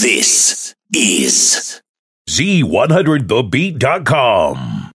[0.00, 1.82] This is
[2.30, 4.87] Z100TheBeat.com.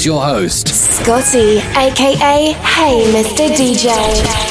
[0.00, 3.48] is your host, Scotty, aka Hey Mr.
[3.54, 4.49] DJ.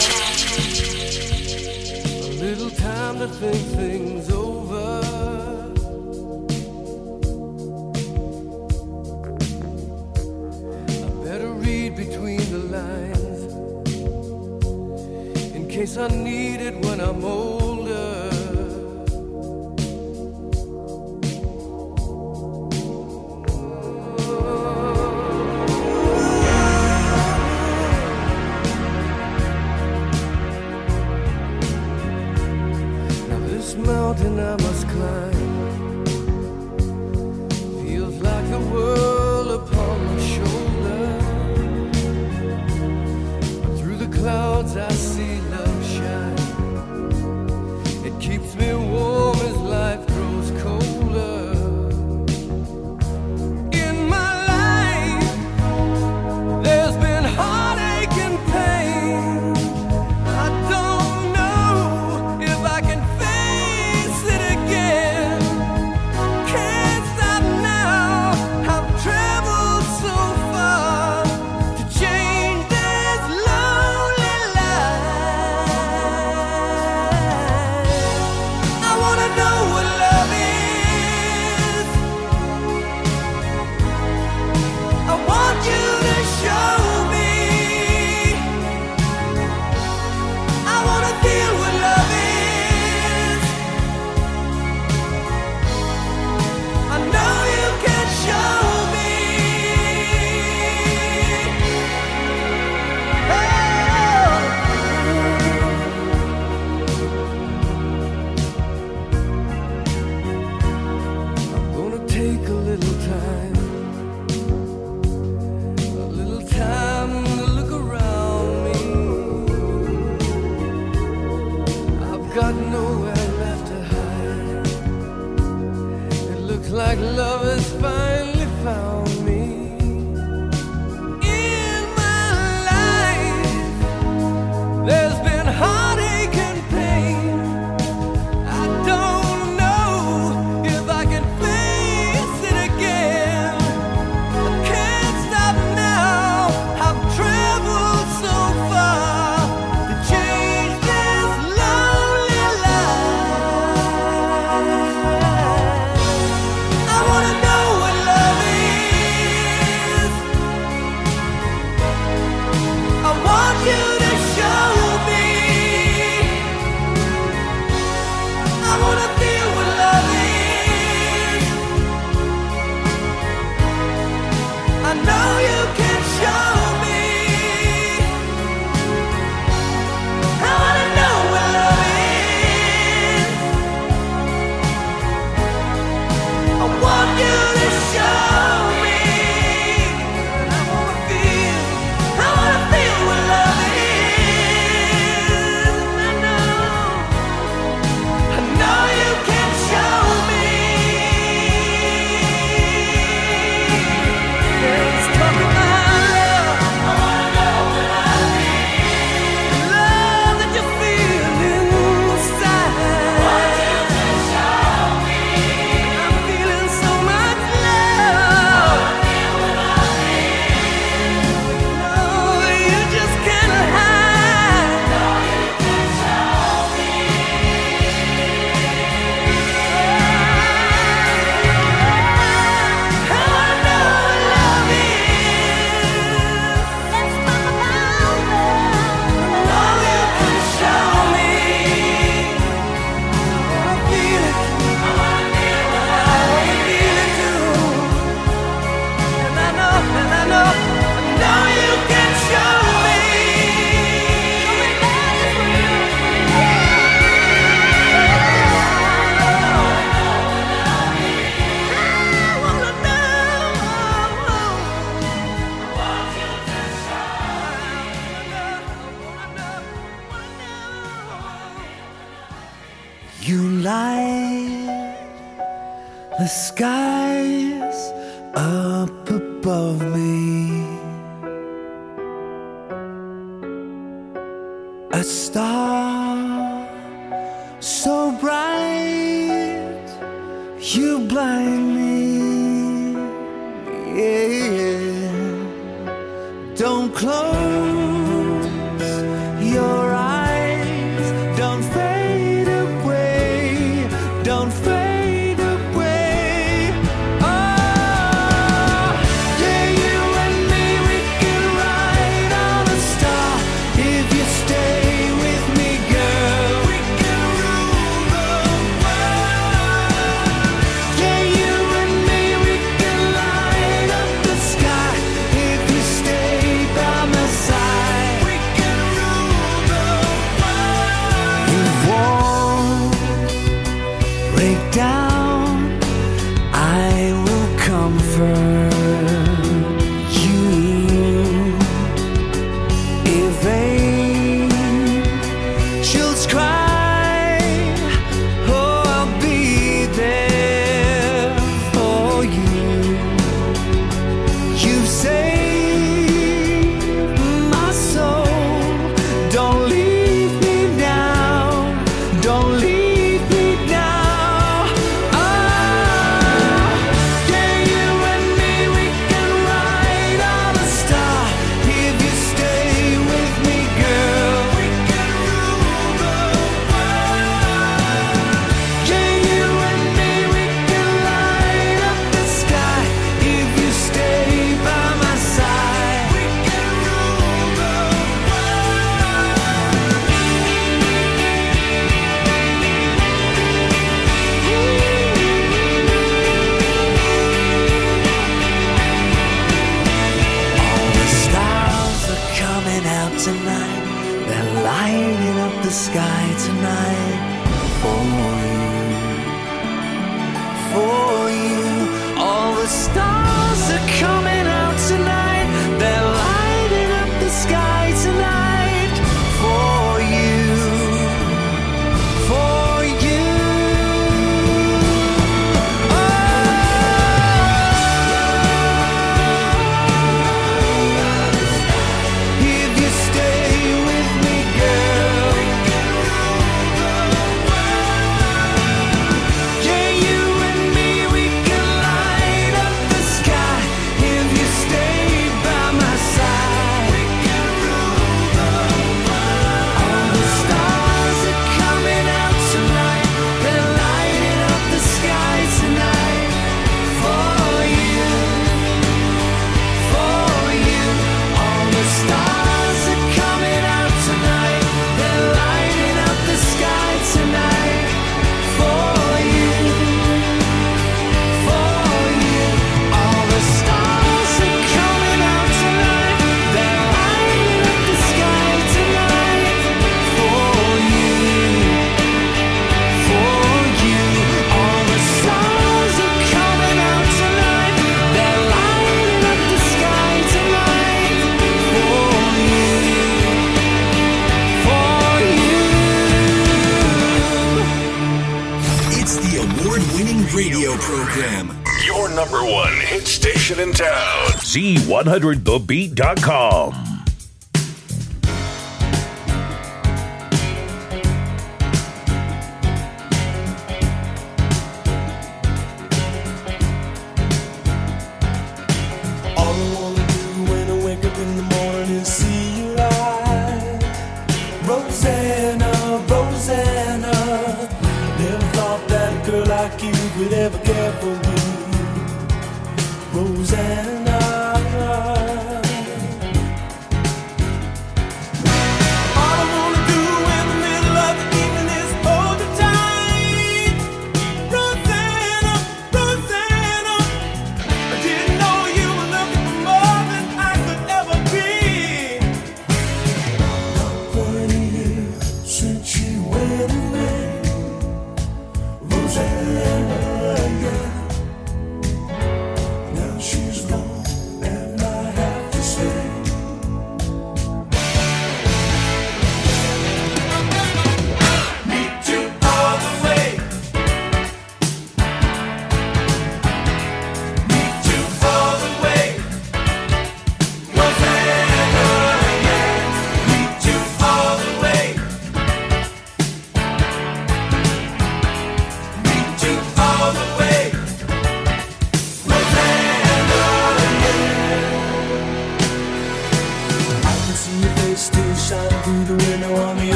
[504.50, 506.79] Z100thebeat.com.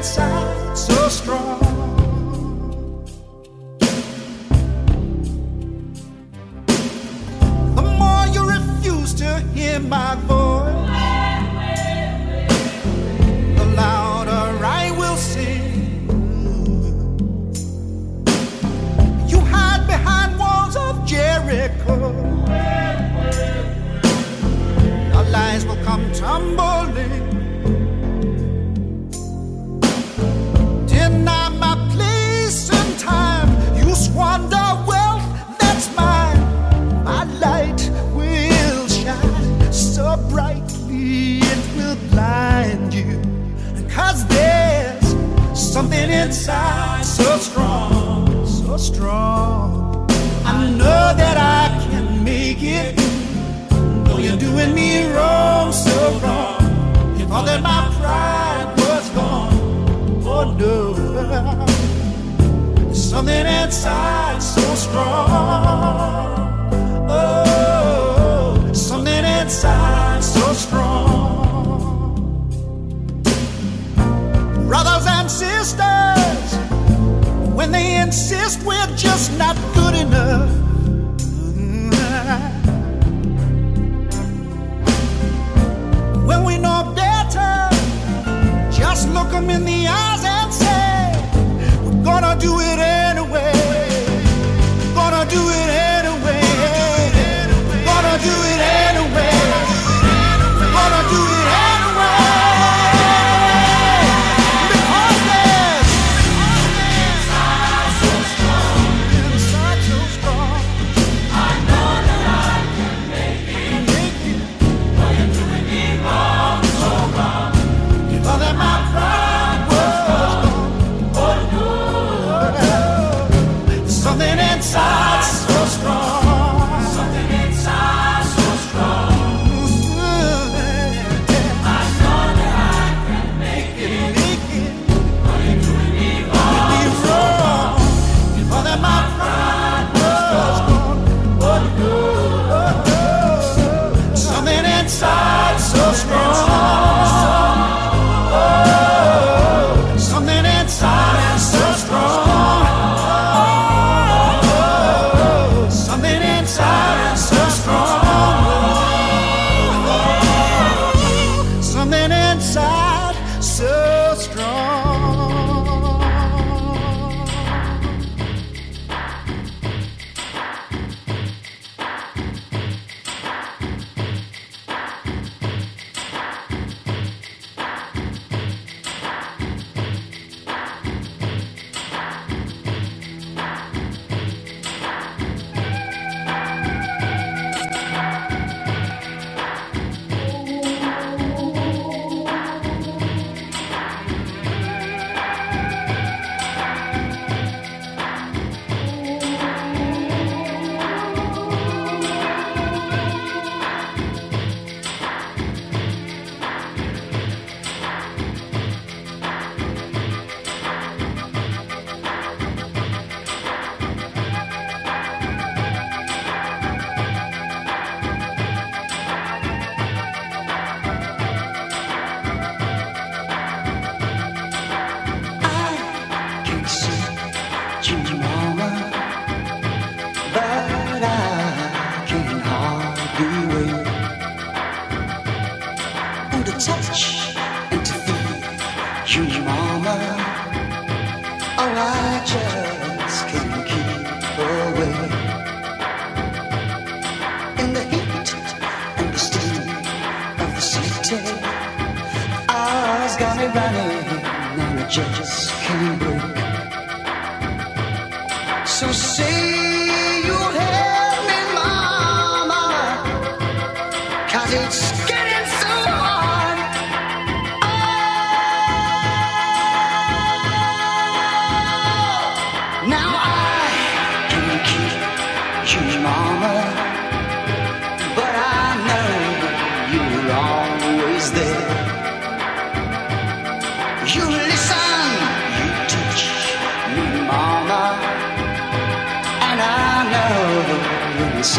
[0.00, 1.69] inside so strong.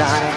[0.01, 0.30] Know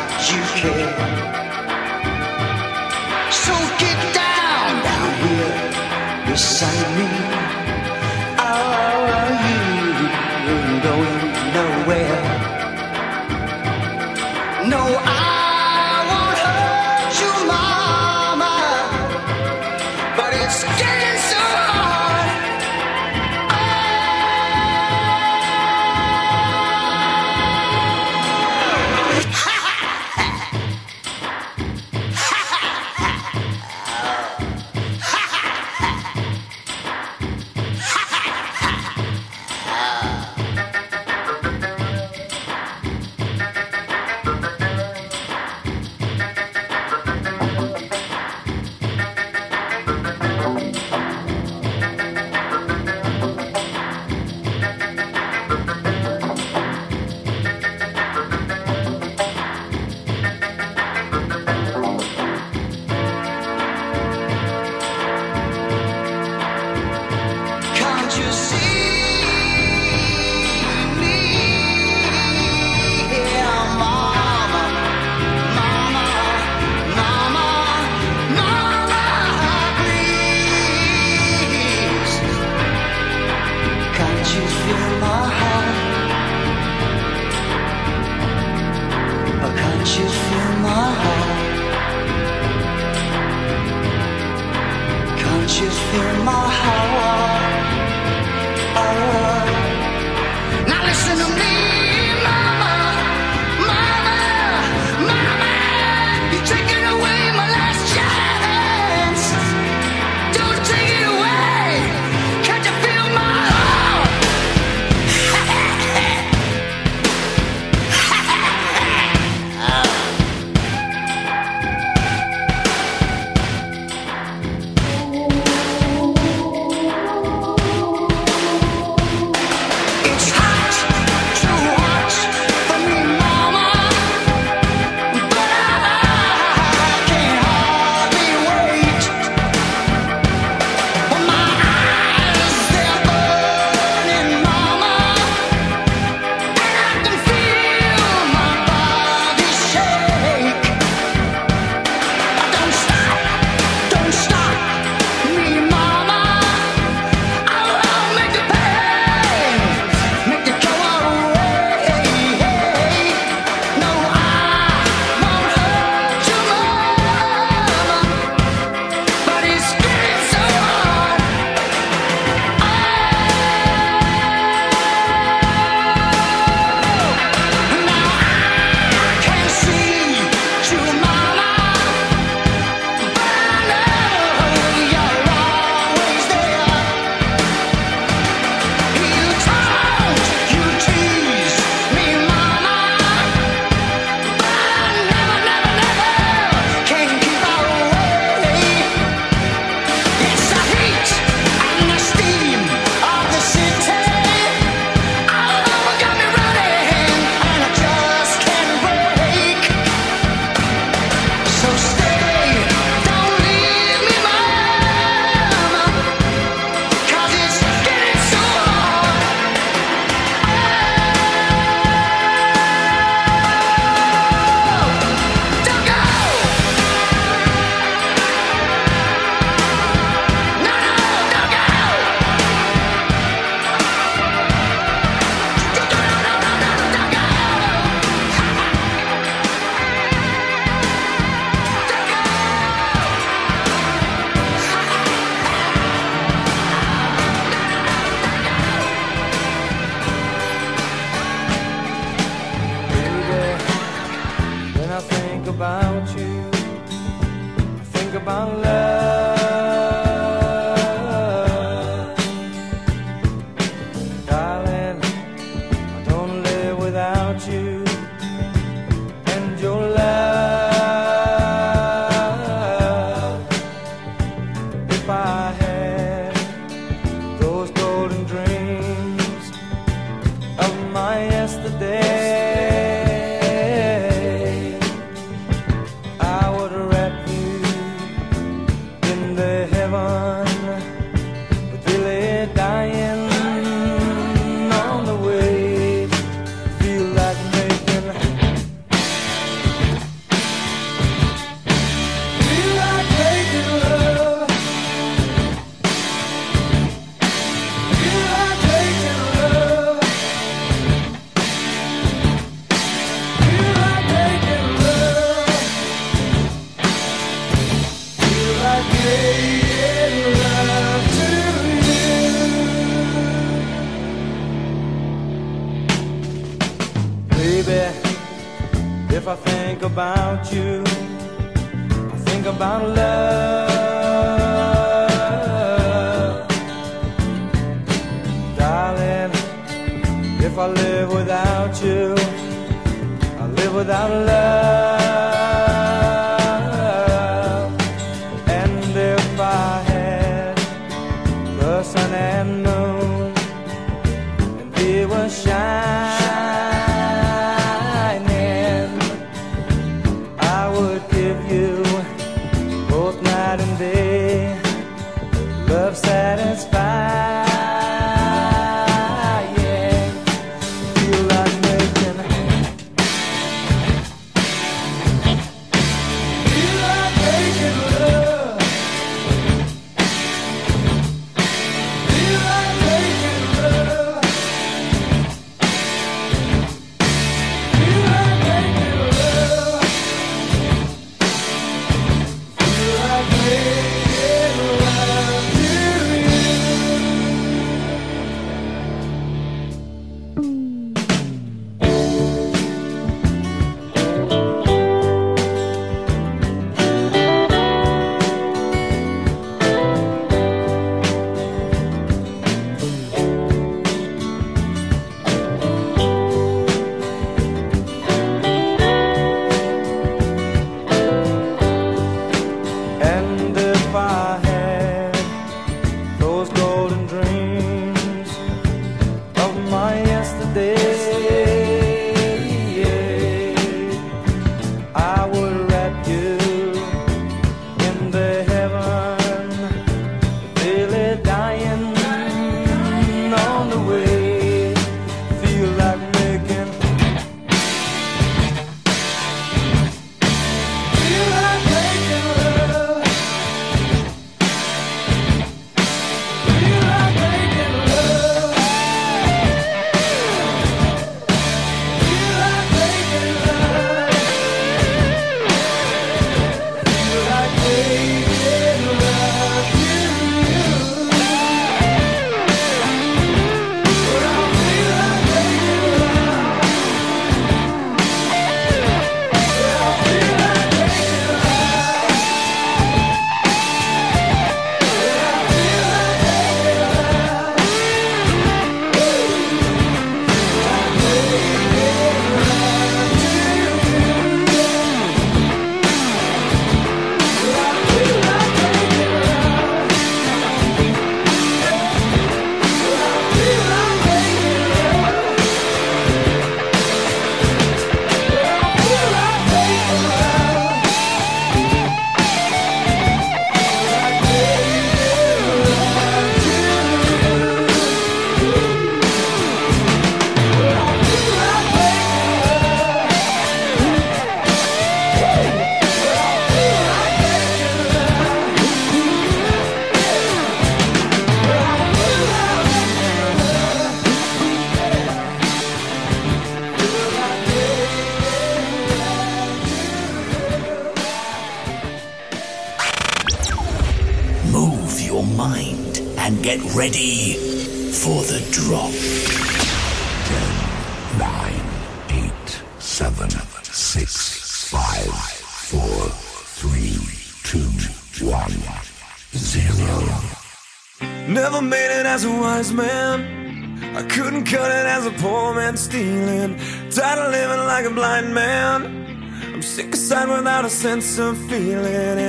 [570.85, 572.24] sense of feeling.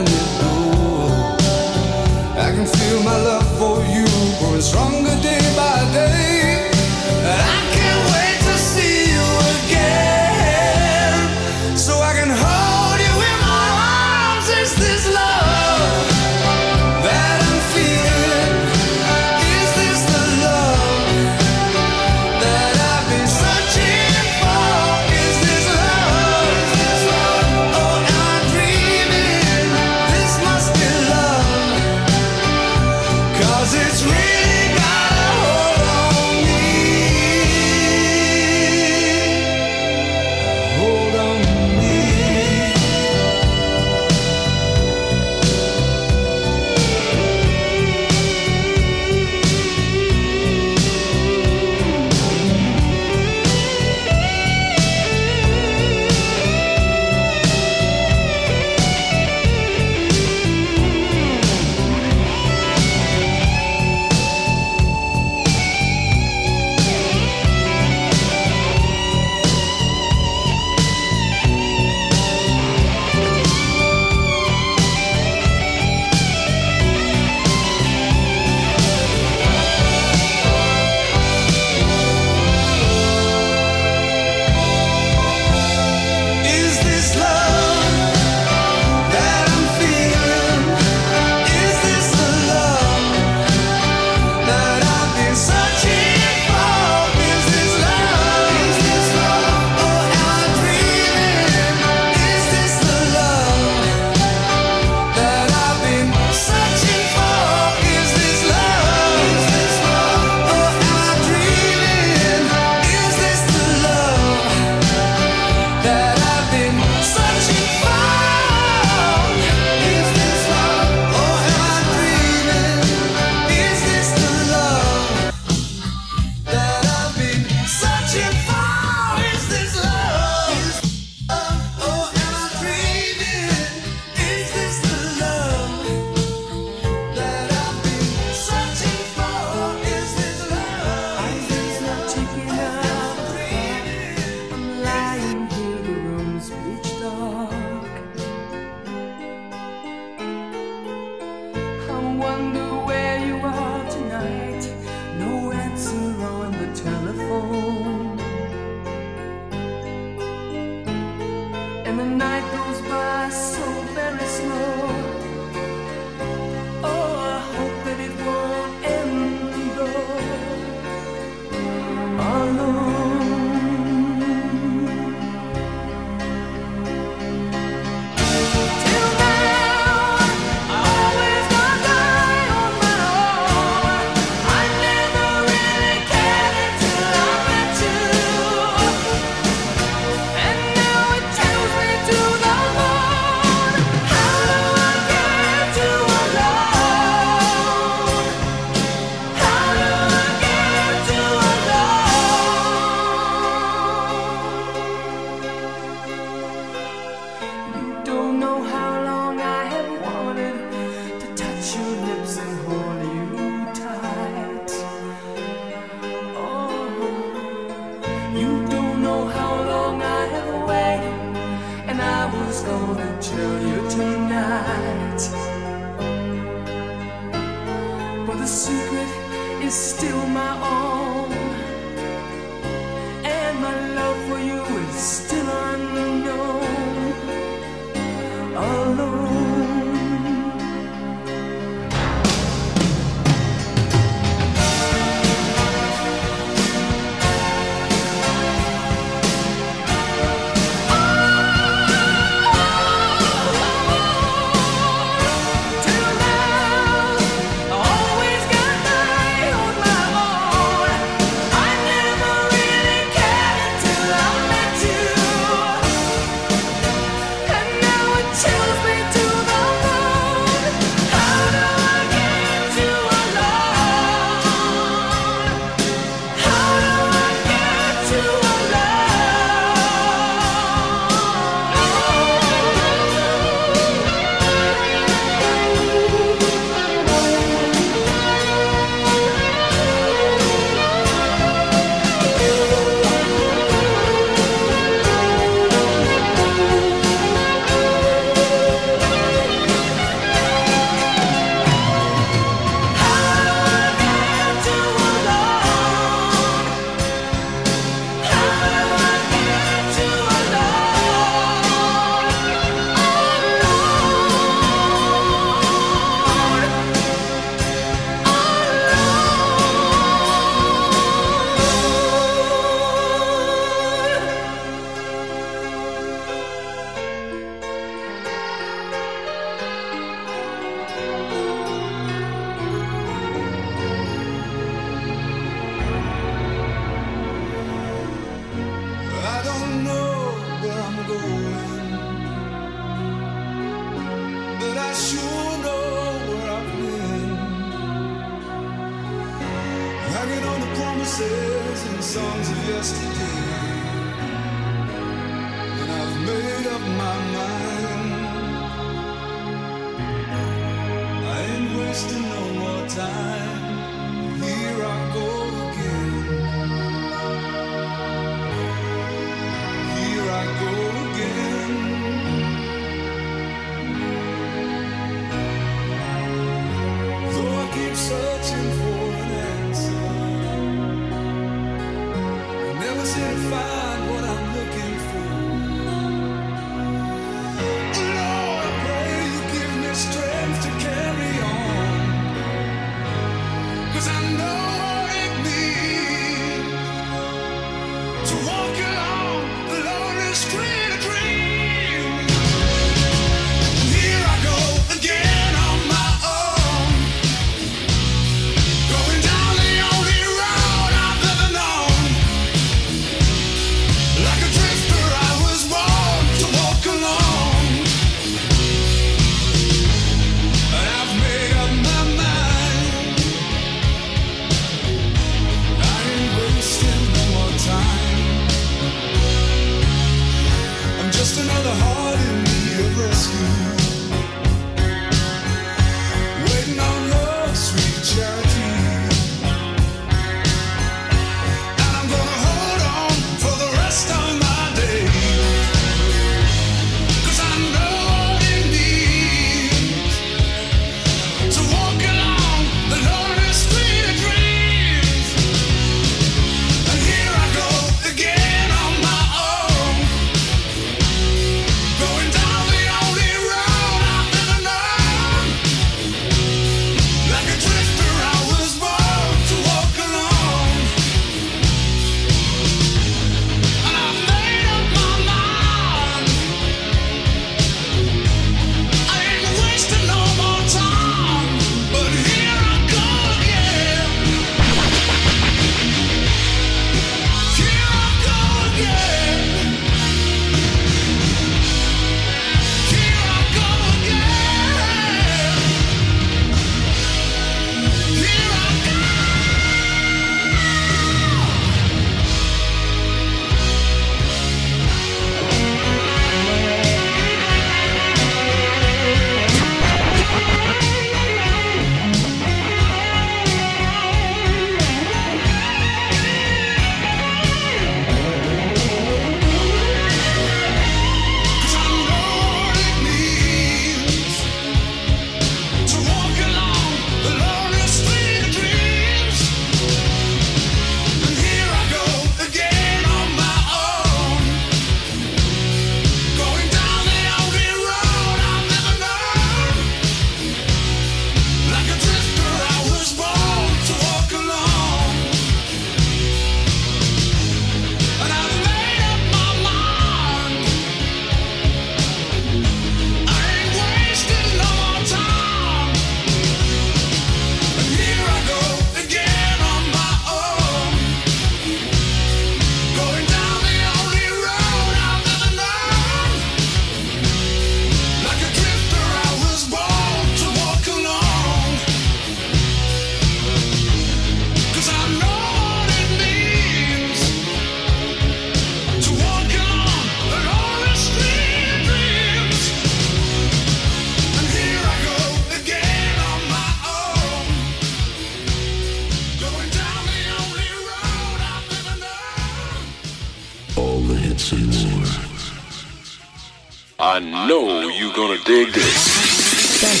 [598.50, 599.80] Dig this.
[599.80, 600.00] Don't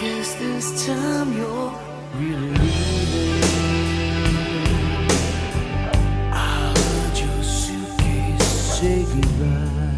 [0.00, 1.72] guess this time you're
[2.16, 3.91] really leaving.
[9.20, 9.91] divine.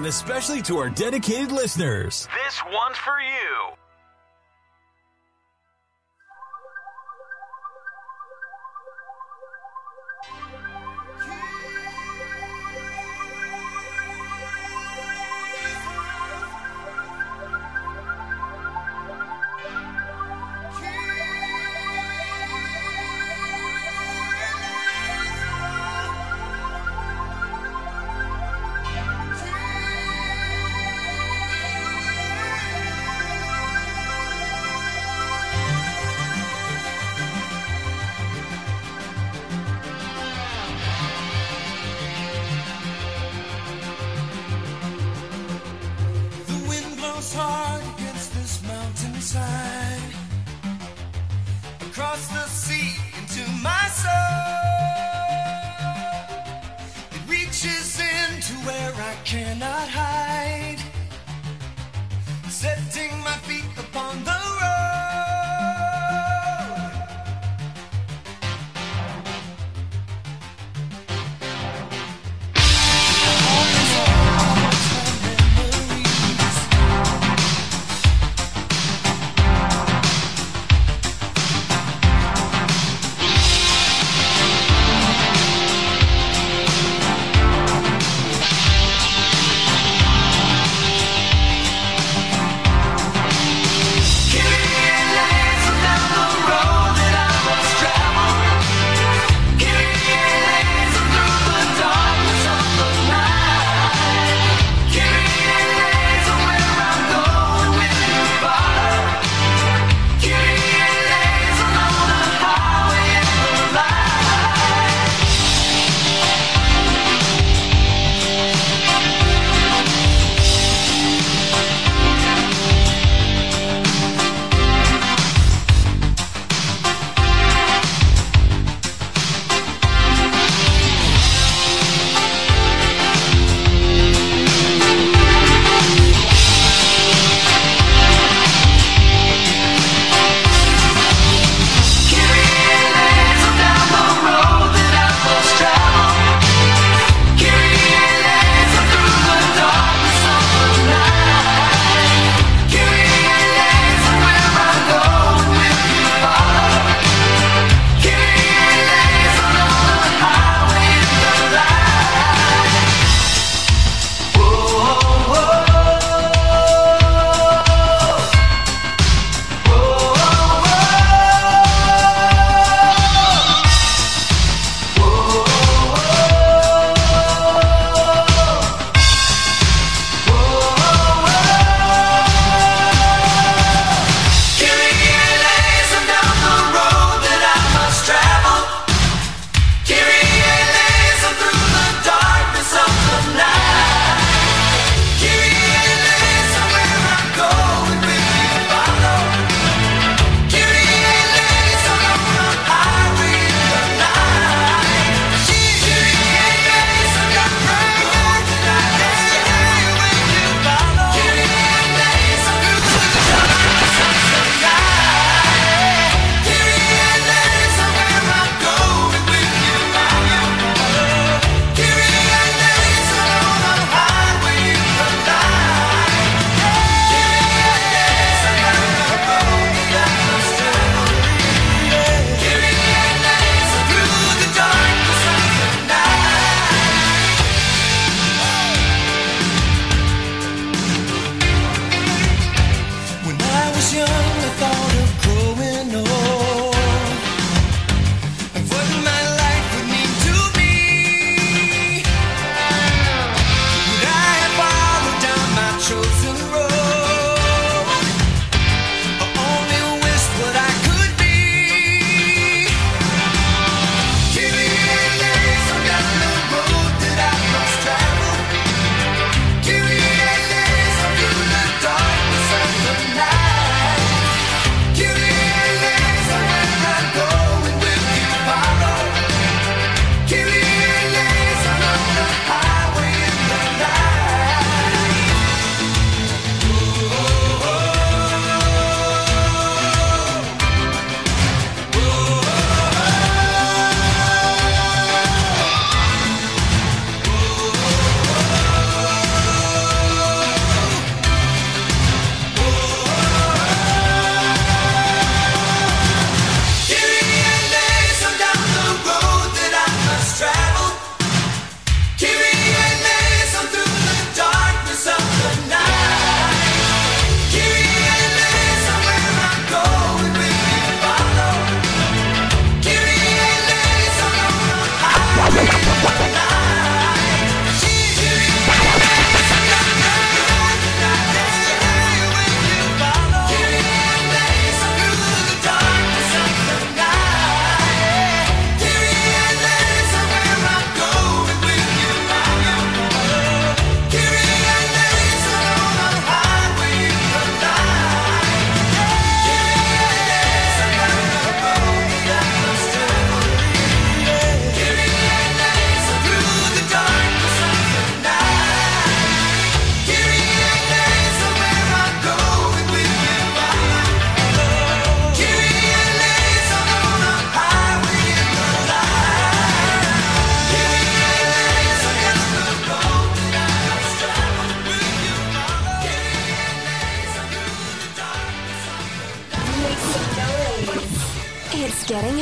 [0.00, 2.26] and especially to our dedicated listeners.
[2.46, 3.69] This one's for you.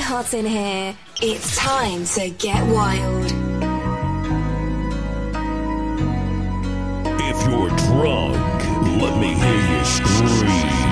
[0.01, 0.95] Tony in here.
[1.21, 3.27] It's time to get wild.
[7.21, 8.37] If you're drunk,
[9.03, 10.88] let me hear you scream.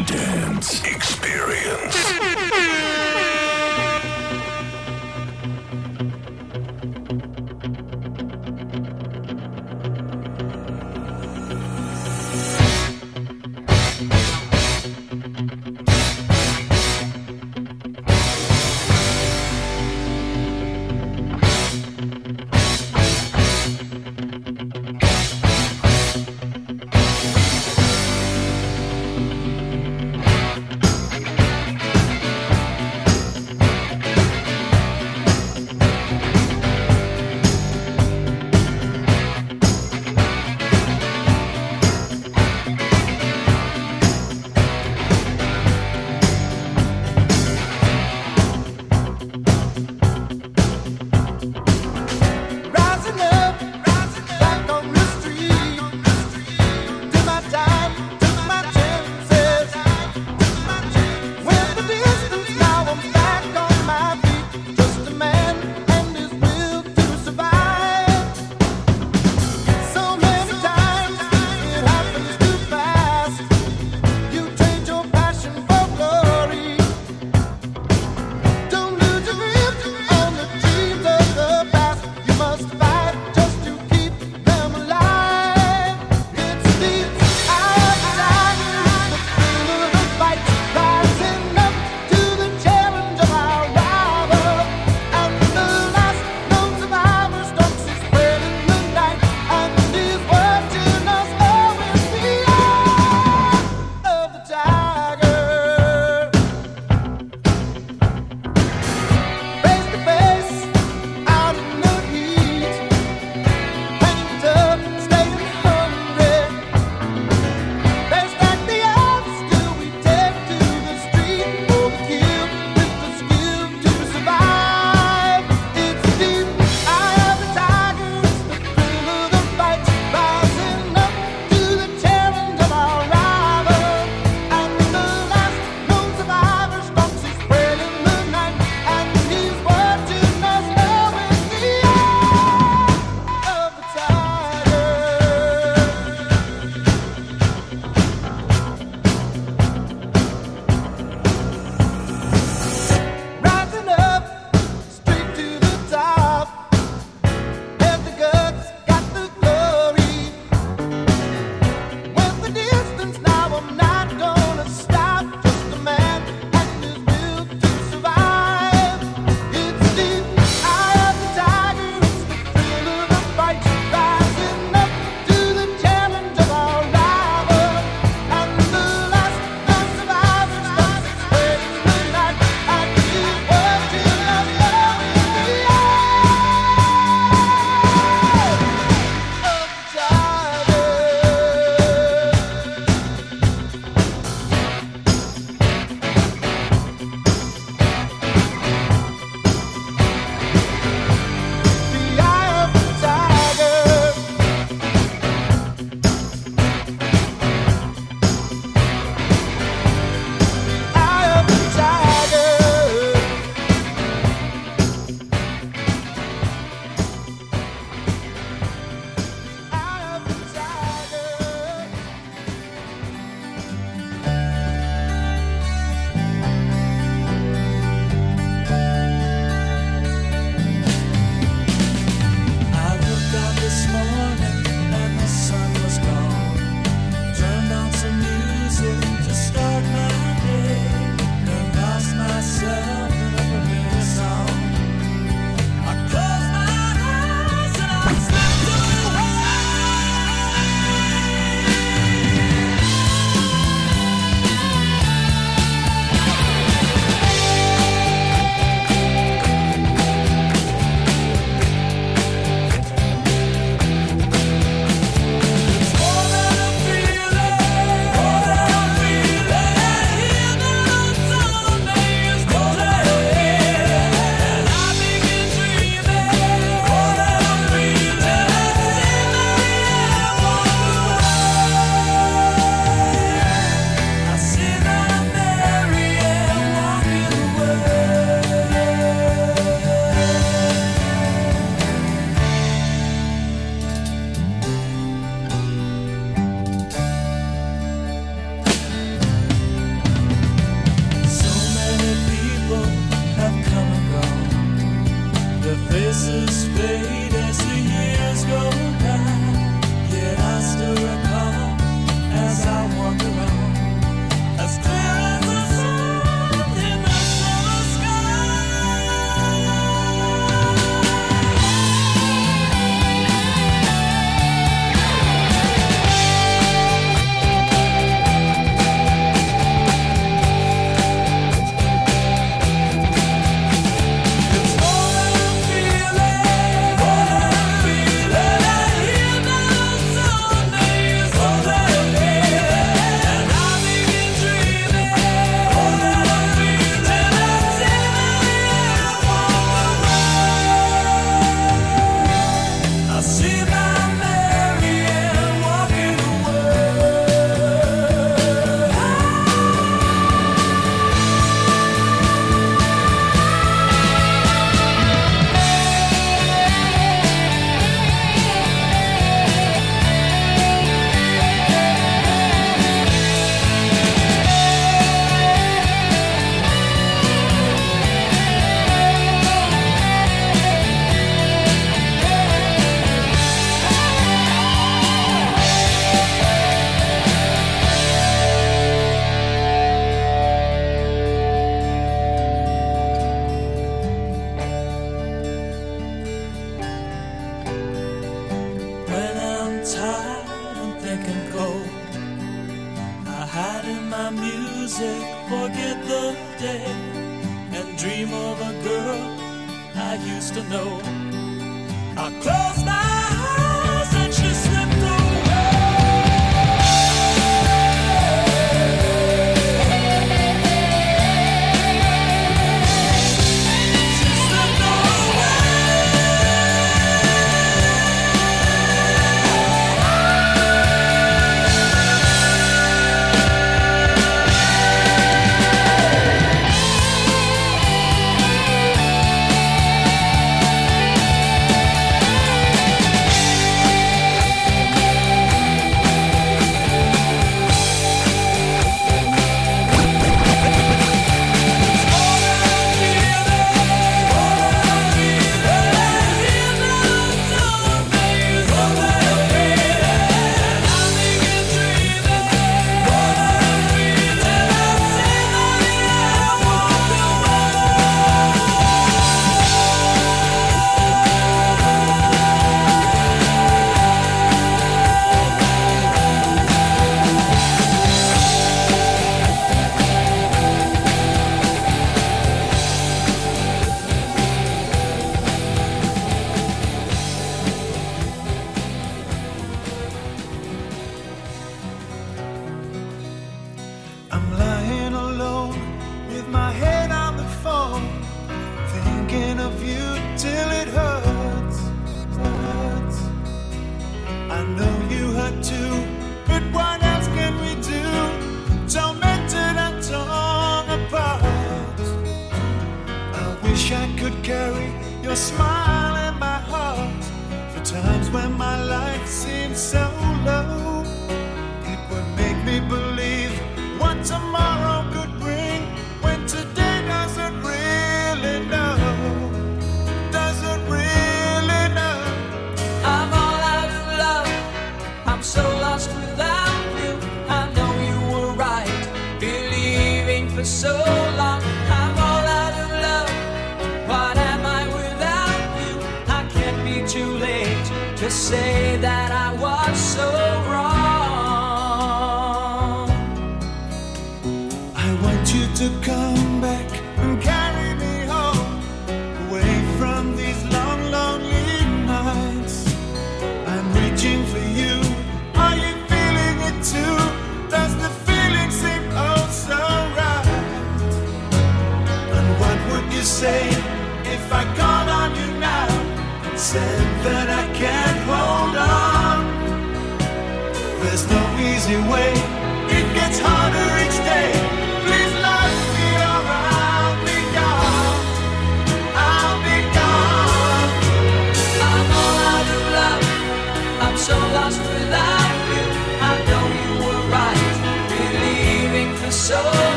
[0.00, 1.01] dance.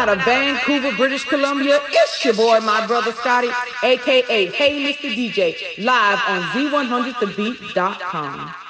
[0.00, 1.78] Out of Vancouver, British Columbia.
[1.90, 3.50] It's your boy, my brother Scotty,
[3.84, 5.14] aka Hey Mr.
[5.14, 8.69] DJ, live on Z100thebeat.com.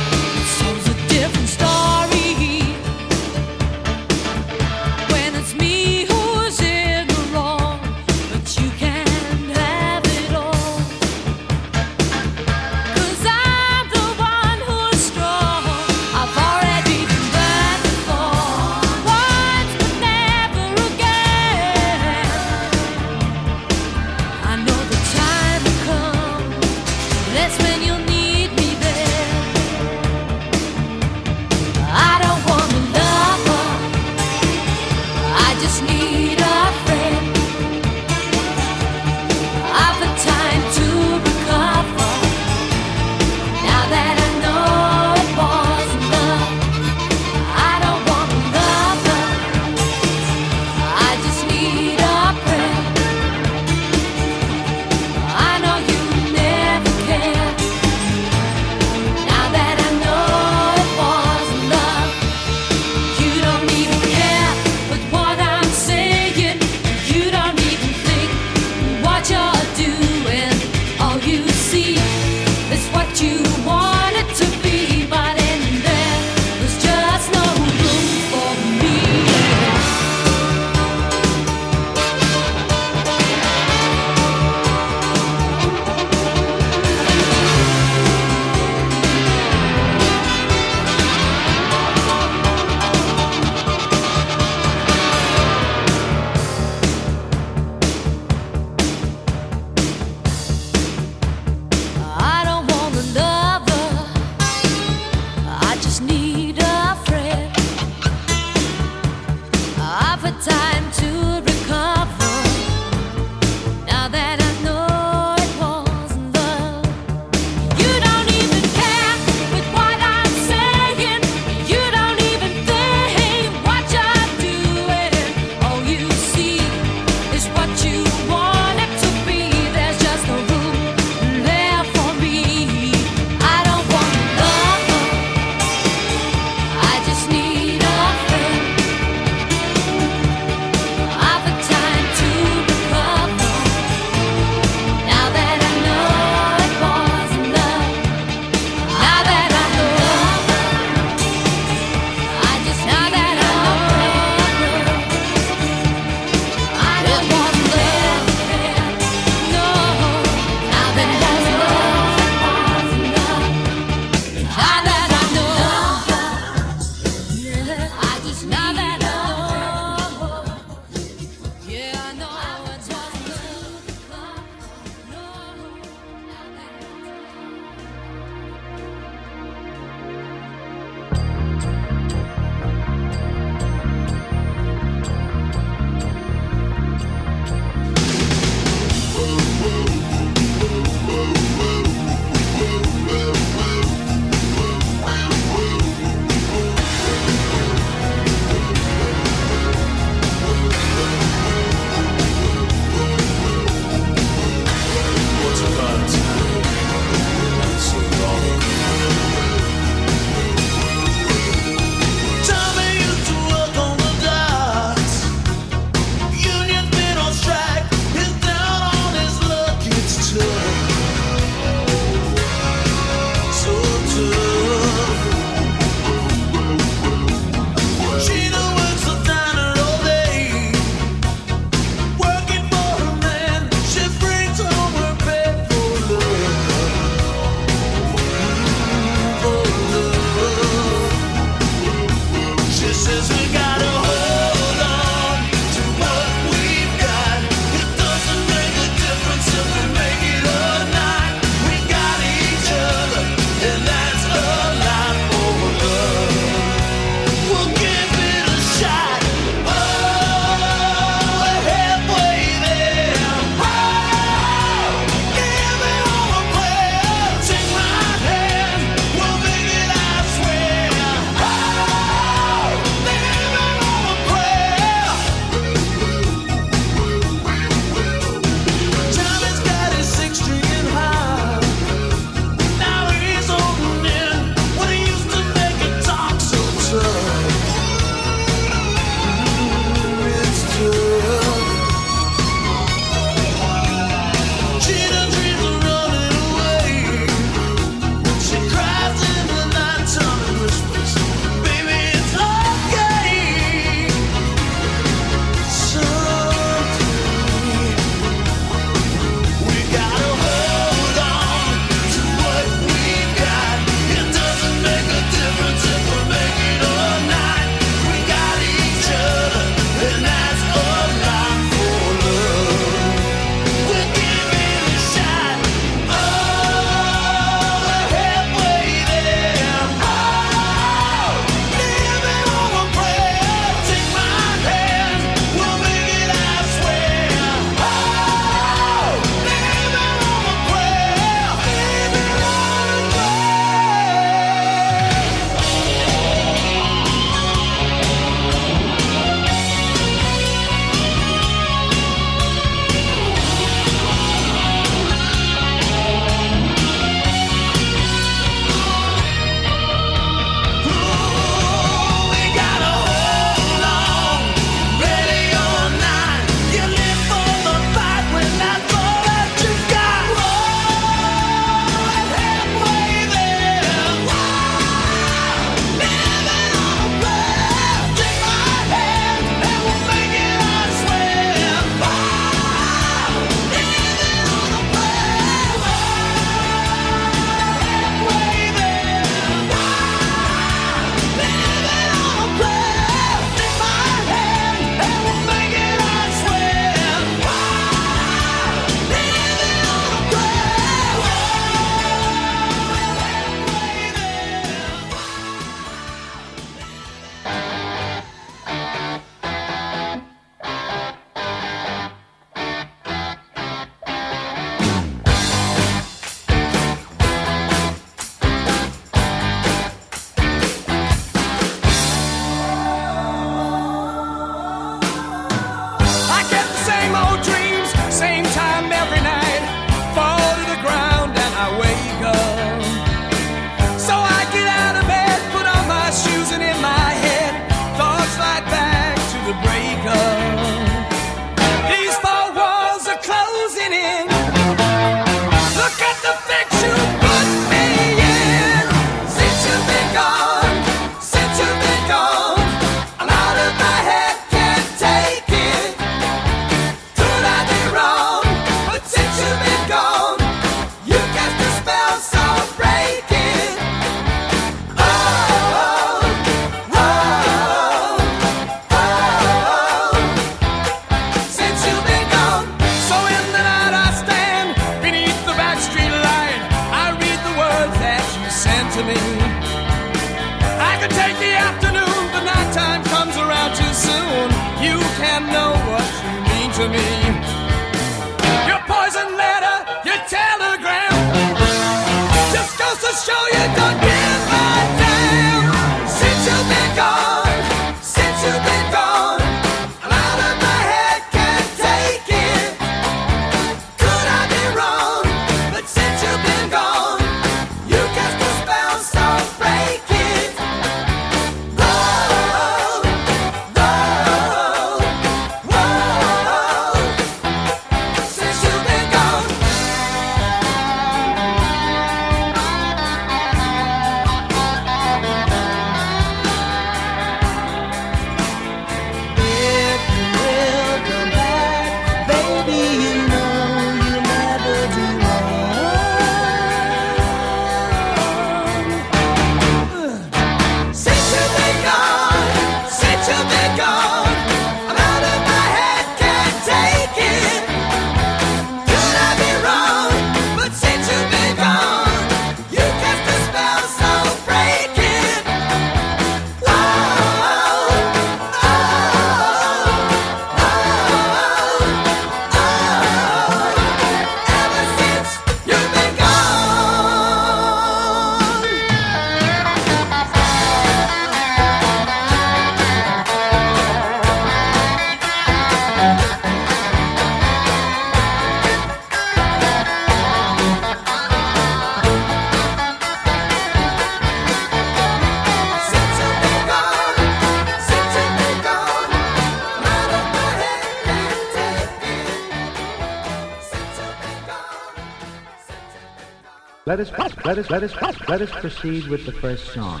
[596.88, 597.12] Let us,
[597.44, 597.94] let us, let us,
[598.30, 600.00] let us proceed with the first song.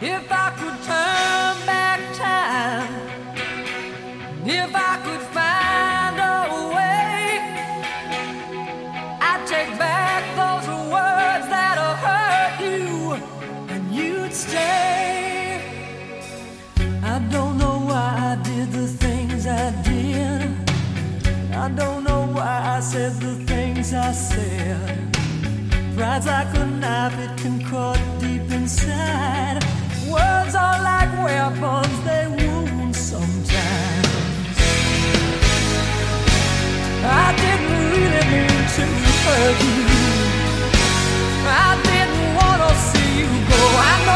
[0.00, 2.94] If I could turn back time,
[4.46, 5.37] if I could.
[23.08, 25.16] said the things I said.
[25.96, 29.62] Pride's like a knife, it can cut deep inside.
[30.10, 34.08] Words are like weapons, they wound sometimes.
[37.04, 38.84] I didn't really mean to
[39.24, 39.86] hurt you.
[41.66, 43.60] I didn't want to see you go.
[43.92, 44.07] I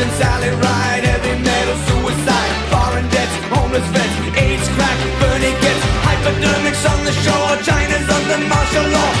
[0.00, 6.84] and Sally Ride, heavy metal suicide, foreign debts, homeless vets, AIDS crack, Bernie Goetz hypodermics
[6.86, 9.17] on the shore, China's under martial law.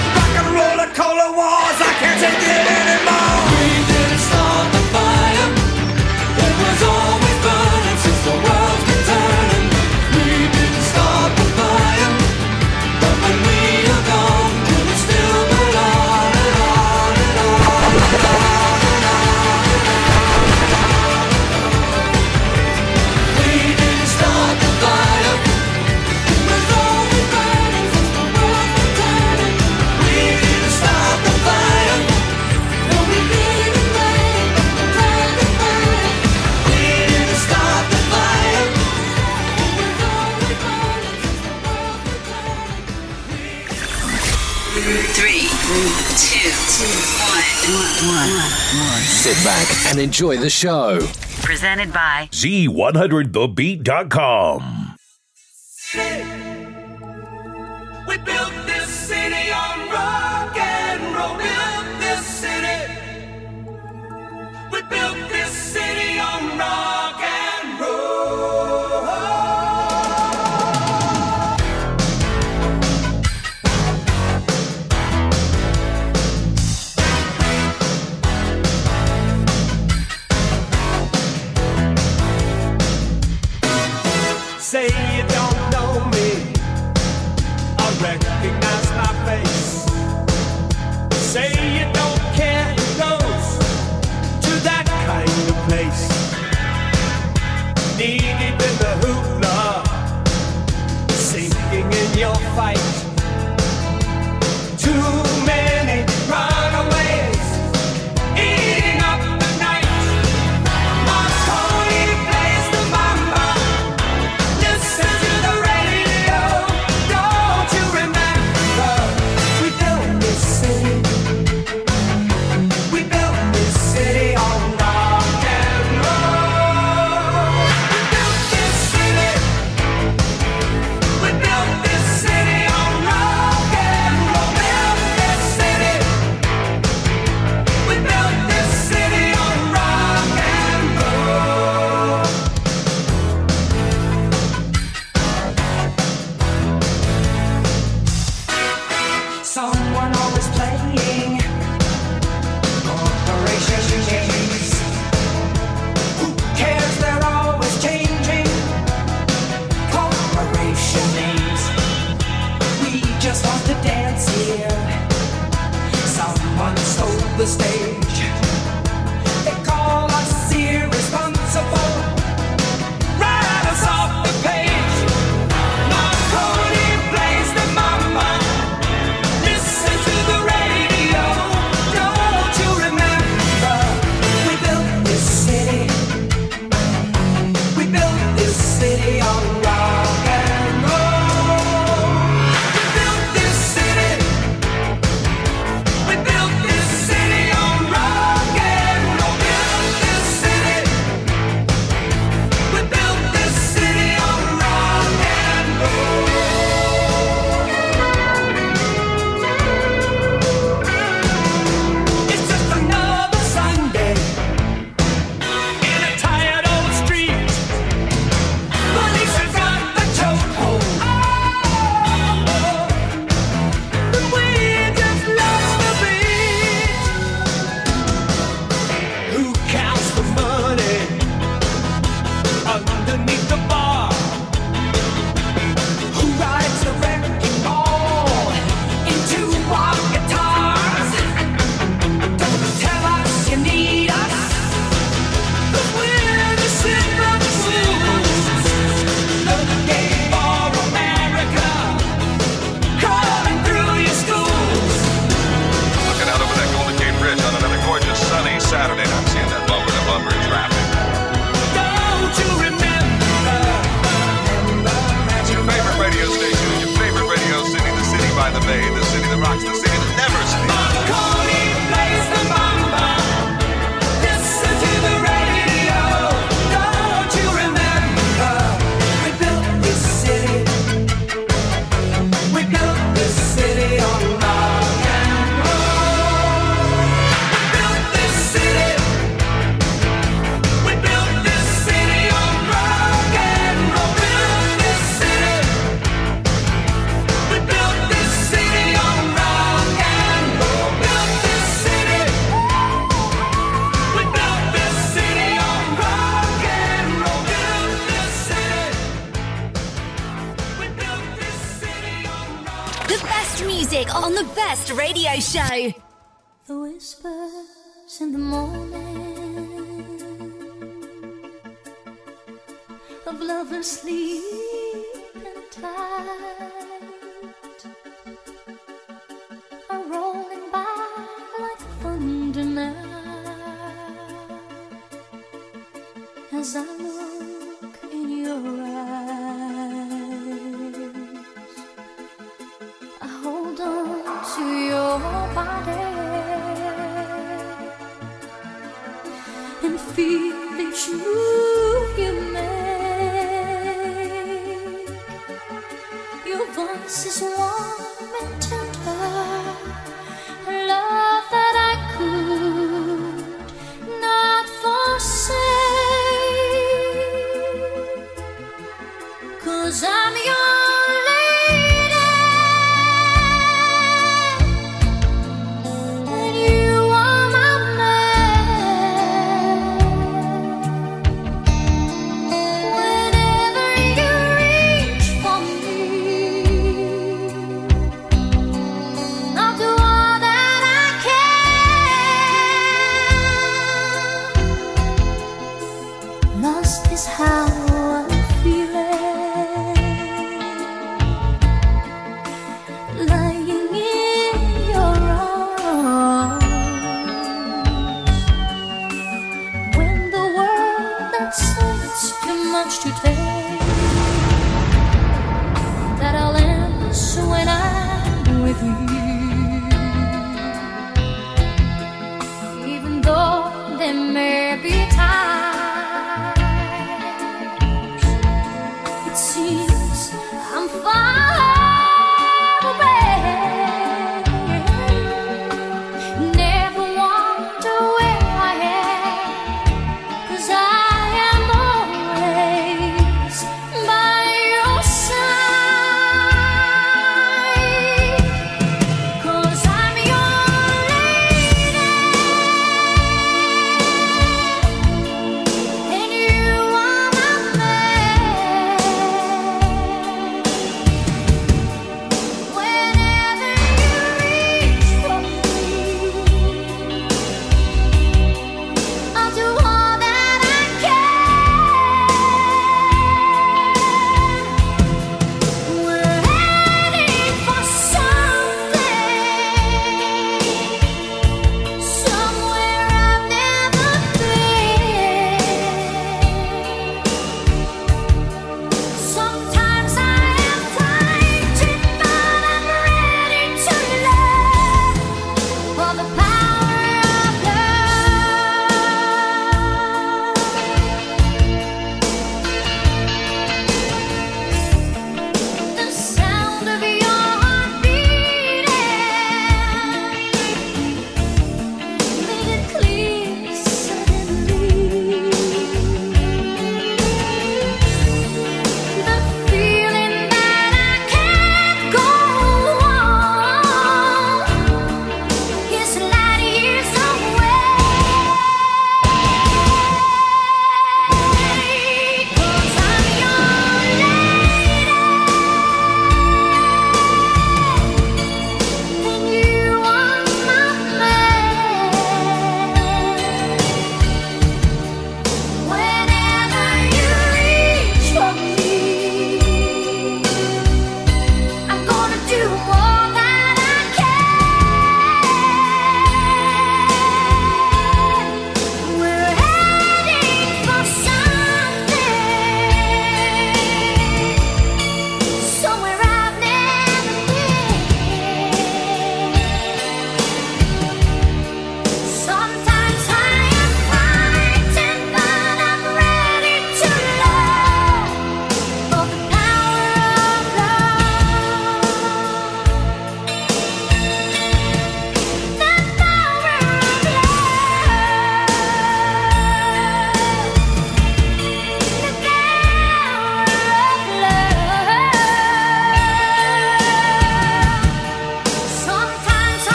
[49.08, 50.98] Sit back and enjoy the show.
[51.42, 54.77] Presented by Z100TheBeat.com.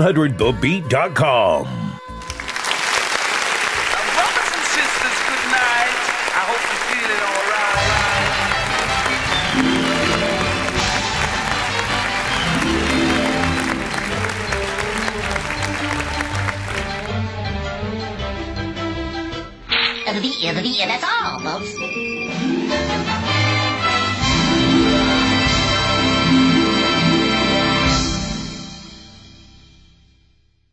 [0.00, 1.69] Z100thebeat.com.